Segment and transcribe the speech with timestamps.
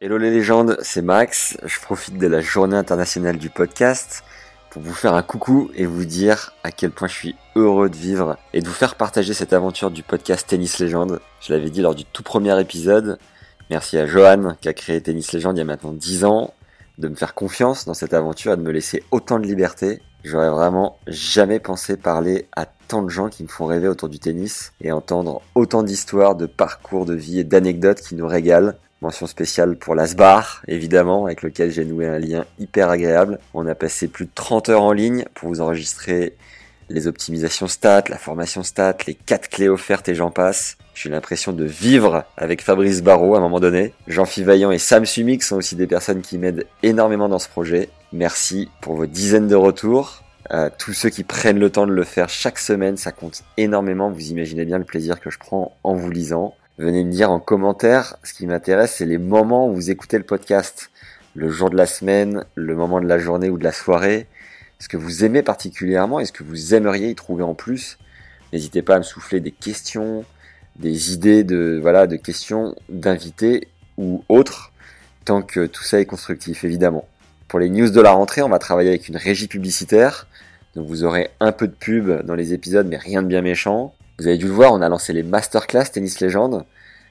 [0.00, 1.56] Hello les légendes, c'est Max.
[1.64, 4.22] Je profite de la journée internationale du podcast
[4.70, 7.96] pour vous faire un coucou et vous dire à quel point je suis heureux de
[7.96, 11.18] vivre et de vous faire partager cette aventure du podcast Tennis Légende.
[11.40, 13.18] Je l'avais dit lors du tout premier épisode.
[13.70, 16.54] Merci à Johan qui a créé Tennis Légende il y a maintenant 10 ans
[16.98, 20.00] de me faire confiance dans cette aventure et de me laisser autant de liberté.
[20.24, 24.18] J'aurais vraiment jamais pensé parler à tant de gens qui me font rêver autour du
[24.18, 28.72] tennis et entendre autant d'histoires, de parcours de vie et d'anecdotes qui nous régalent.
[29.00, 33.38] Mention spéciale pour l'Asbar, évidemment, avec lequel j'ai noué un lien hyper agréable.
[33.54, 36.34] On a passé plus de 30 heures en ligne pour vous enregistrer
[36.88, 40.78] les optimisations stats, la formation stats, les 4 clés offertes et j'en passe.
[40.94, 43.92] J'ai l'impression de vivre avec Fabrice Barrault à un moment donné.
[44.08, 47.90] Jean-Philippe Vaillant et Sam Sumik sont aussi des personnes qui m'aident énormément dans ce projet.
[48.12, 50.22] Merci pour vos dizaines de retours.
[50.50, 54.10] Euh, tous ceux qui prennent le temps de le faire chaque semaine, ça compte énormément.
[54.10, 56.54] Vous imaginez bien le plaisir que je prends en vous lisant.
[56.78, 58.16] Venez me dire en commentaire.
[58.22, 60.90] Ce qui m'intéresse, c'est les moments où vous écoutez le podcast.
[61.34, 64.26] Le jour de la semaine, le moment de la journée ou de la soirée.
[64.78, 67.98] Ce que vous aimez particulièrement et ce que vous aimeriez y trouver en plus.
[68.54, 70.24] N'hésitez pas à me souffler des questions,
[70.76, 74.72] des idées de, voilà, de questions d'invités ou autres.
[75.26, 77.06] Tant que tout ça est constructif, évidemment.
[77.48, 80.26] Pour les news de la rentrée, on va travailler avec une régie publicitaire.
[80.76, 83.94] Donc vous aurez un peu de pub dans les épisodes, mais rien de bien méchant.
[84.18, 86.66] Vous avez dû le voir, on a lancé les masterclass Tennis Légende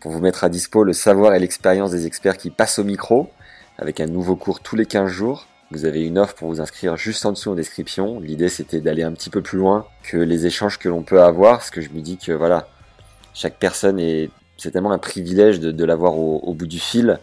[0.00, 3.30] pour vous mettre à dispo le savoir et l'expérience des experts qui passent au micro
[3.78, 5.46] avec un nouveau cours tous les 15 jours.
[5.70, 8.20] Vous avez une offre pour vous inscrire juste en dessous en description.
[8.20, 11.56] L'idée c'était d'aller un petit peu plus loin que les échanges que l'on peut avoir,
[11.58, 12.68] parce que je me dis que voilà,
[13.32, 14.28] chaque personne est,
[14.58, 17.18] c'est tellement un privilège de, l'avoir au bout du fil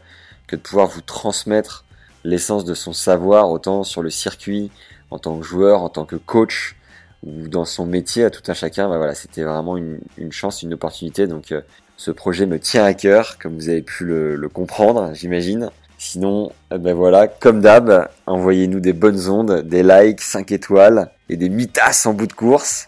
[0.47, 1.84] que de pouvoir vous transmettre
[2.25, 4.71] l'essence de son savoir autant sur le circuit,
[5.11, 6.75] en tant que joueur, en tant que coach,
[7.23, 9.99] ou dans son métier à tout un chacun, bah voilà, c'était vraiment une,
[10.31, 11.27] chance, une opportunité.
[11.27, 11.61] Donc euh,
[11.97, 15.69] ce projet me tient à cœur, comme vous avez pu le, comprendre, j'imagine.
[15.97, 21.49] Sinon, ben voilà, comme d'hab, envoyez-nous des bonnes ondes, des likes, 5 étoiles et des
[21.49, 22.87] mitasses en bout de course.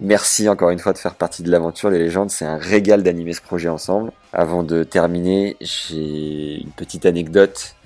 [0.00, 3.34] Merci encore une fois de faire partie de l'aventure Les légendes, c'est un régal d'animer
[3.34, 4.10] ce projet ensemble.
[4.32, 7.76] Avant de terminer, j'ai une petite anecdote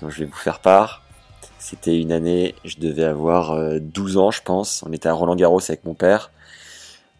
[0.00, 1.02] dont je vais vous faire part.
[1.58, 4.84] C'était une année, je devais avoir 12 euh, ans, je pense.
[4.86, 6.30] On était à Roland Garros avec mon père.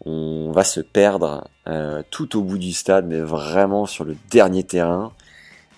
[0.05, 4.63] On va se perdre euh, tout au bout du stade, mais vraiment sur le dernier
[4.63, 5.11] terrain.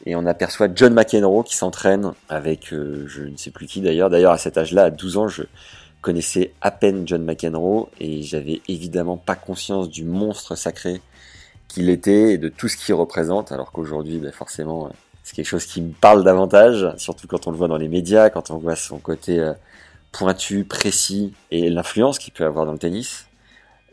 [0.05, 4.09] Et on aperçoit John McEnroe qui s'entraîne avec euh, je ne sais plus qui d'ailleurs.
[4.09, 5.43] D'ailleurs, à cet âge-là, à 12 ans, je
[6.01, 11.01] connaissais à peine John McEnroe et j'avais évidemment pas conscience du monstre sacré
[11.67, 13.51] qu'il était et de tout ce qu'il représente.
[13.51, 14.89] Alors qu'aujourd'hui, ben forcément,
[15.29, 18.31] c'est quelque chose qui me parle davantage, surtout quand on le voit dans les médias,
[18.31, 19.53] quand on voit son côté euh,
[20.11, 23.27] pointu, précis et l'influence qu'il peut avoir dans le tennis.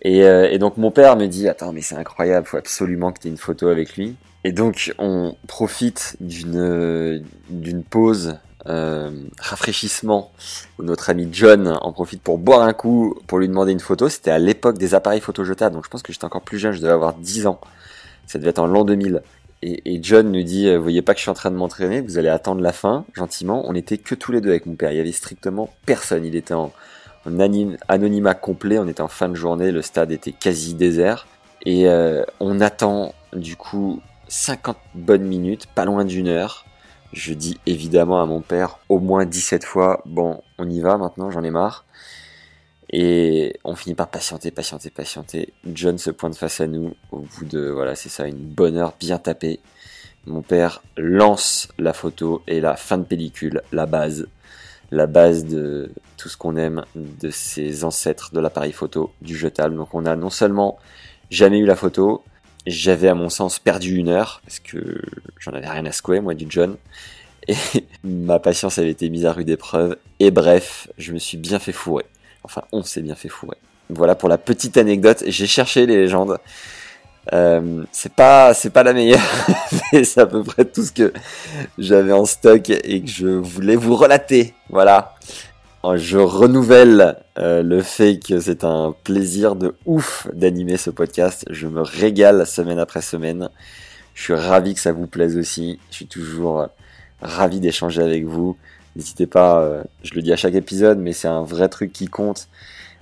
[0.01, 3.21] Et, euh, et, donc mon père me dit attends mais c'est incroyable, faut absolument que
[3.21, 4.17] tu aies une photo avec lui.
[4.45, 10.33] Et donc on profite d'une d'une pause euh, rafraîchissement
[10.79, 14.09] où notre ami John en profite pour boire un coup pour lui demander une photo.
[14.09, 16.73] C'était à l'époque des appareils photo jetables, donc je pense que j'étais encore plus jeune,
[16.73, 17.61] je devais avoir 10 ans.
[18.27, 19.21] Ça devait être en l'an 2000.
[19.63, 22.19] Et, John nous dit, vous voyez pas que je suis en train de m'entraîner, vous
[22.19, 23.65] allez attendre la fin, gentiment.
[23.67, 24.93] On était que tous les deux avec mon père.
[24.93, 26.25] Il y avait strictement personne.
[26.25, 26.73] Il était en,
[27.89, 28.79] anonymat complet.
[28.79, 29.73] On était en fin de journée.
[29.73, 31.27] Le stade était quasi désert.
[31.65, 36.65] Et euh, on attend, du coup, 50 bonnes minutes, pas loin d'une heure.
[37.13, 41.31] Je dis évidemment à mon père au moins 17 fois, bon, on y va maintenant,
[41.31, 41.85] j'en ai marre.
[42.91, 45.53] Et on finit par patienter, patienter, patienter.
[45.67, 48.95] John se pointe face à nous au bout de, voilà, c'est ça, une bonne heure
[48.99, 49.61] bien tapée.
[50.27, 54.29] Mon père lance la photo et la fin de pellicule, la base.
[54.93, 59.77] La base de tout ce qu'on aime de ses ancêtres de l'appareil photo, du jetable.
[59.77, 60.79] Donc on a non seulement
[61.31, 62.23] jamais eu la photo,
[62.67, 65.01] j'avais à mon sens perdu une heure, parce que
[65.39, 66.77] j'en avais rien à secouer, moi, du John.
[67.49, 67.55] Et
[68.05, 69.97] ma patience avait été mise à rude épreuve.
[70.19, 72.07] Et bref, je me suis bien fait fourrer.
[72.47, 73.59] Enfin, on s'est bien fait fourrer.
[73.91, 75.25] Voilà pour la petite anecdote.
[75.27, 76.39] J'ai cherché les légendes.
[77.33, 79.19] Euh, c'est pas c'est pas la meilleure,
[79.93, 81.13] mais c'est à peu près tout ce que
[81.77, 84.55] j'avais en stock et que je voulais vous relater.
[84.71, 85.17] Voilà.
[85.95, 91.45] Je renouvelle euh, le fait que c'est un plaisir de ouf d'animer ce podcast.
[91.51, 93.51] Je me régale semaine après semaine.
[94.15, 95.79] Je suis ravi que ça vous plaise aussi.
[95.91, 96.67] Je suis toujours euh,
[97.21, 98.57] ravi d'échanger avec vous.
[98.97, 102.07] N'hésitez pas, euh, je le dis à chaque épisode, mais c'est un vrai truc qui
[102.07, 102.49] compte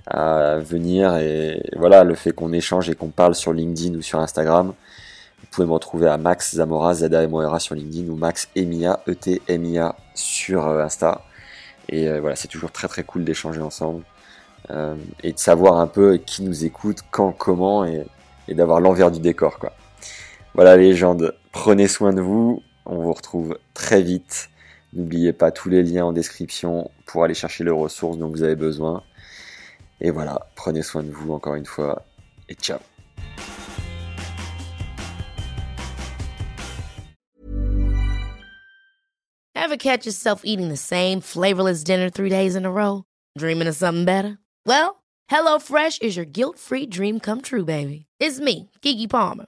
[0.05, 1.15] à venir.
[1.15, 4.73] Et voilà, le fait qu'on échange et qu'on parle sur LinkedIn ou sur Instagram.
[5.39, 8.99] Vous pouvez me retrouver à Max Zamora, z a m sur LinkedIn ou Max Emia,
[9.07, 11.21] E-T-M-I-A sur euh, Insta.
[11.87, 14.03] Et voilà, c'est toujours très très cool d'échanger ensemble.
[15.23, 18.05] et de savoir un peu qui nous écoute, quand, comment, et,
[18.47, 19.71] et d'avoir l'envers du décor, quoi.
[20.55, 24.49] Voilà les légendes, prenez soin de vous, on vous retrouve très vite.
[24.95, 28.55] N'oubliez pas tous les liens en description pour aller chercher les ressources dont vous avez
[28.55, 29.03] besoin.
[29.99, 32.05] Et voilà, prenez soin de vous encore une fois
[32.47, 32.79] et ciao.
[39.53, 43.03] Ever catch yourself eating the same flavorless dinner three days in a row?
[43.37, 44.37] Dreaming of something better?
[44.65, 48.05] Well, HelloFresh is your guilt-free dream come true, baby.
[48.19, 49.47] It's me, Kiki Palmer.